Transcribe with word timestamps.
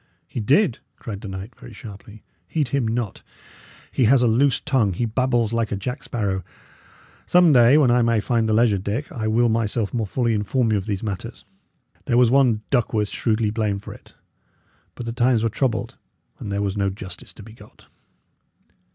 "He 0.25 0.39
did?" 0.39 0.79
cried 0.97 1.21
the 1.21 1.27
knight, 1.27 1.53
very 1.55 1.73
sharply. 1.73 2.23
"Heed 2.47 2.69
him 2.69 2.87
not. 2.87 3.21
He 3.91 4.05
has 4.05 4.23
a 4.23 4.27
loose 4.27 4.59
tongue; 4.59 4.93
he 4.93 5.05
babbles 5.05 5.53
like 5.53 5.71
a 5.71 5.75
jack 5.75 6.01
sparrow. 6.01 6.43
Some 7.27 7.53
day, 7.53 7.77
when 7.77 7.91
I 7.91 8.01
may 8.01 8.19
find 8.19 8.49
the 8.49 8.53
leisure, 8.53 8.79
Dick, 8.79 9.11
I 9.11 9.27
will 9.27 9.47
myself 9.47 9.93
more 9.93 10.07
fully 10.07 10.33
inform 10.33 10.71
you 10.71 10.77
of 10.79 10.87
these 10.87 11.03
matters. 11.03 11.45
There 12.05 12.17
was 12.17 12.31
one 12.31 12.63
Duckworth 12.71 13.09
shrewdly 13.09 13.51
blamed 13.51 13.83
for 13.83 13.93
it; 13.93 14.15
but 14.95 15.05
the 15.05 15.13
times 15.13 15.43
were 15.43 15.49
troubled, 15.49 15.99
and 16.39 16.51
there 16.51 16.63
was 16.63 16.75
no 16.75 16.89
justice 16.89 17.31
to 17.35 17.43
be 17.43 17.53
got." 17.53 17.85